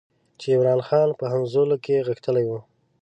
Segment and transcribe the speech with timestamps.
[0.39, 2.59] چې عمرا خان په همزولو کې غښتلی وو.